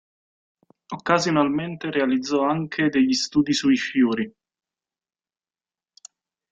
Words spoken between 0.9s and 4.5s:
Occasionalmente realizzò anche degli studi sui fiori.